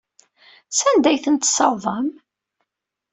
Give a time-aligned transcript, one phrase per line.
[0.77, 2.07] Sanda ay ten-tessawḍem?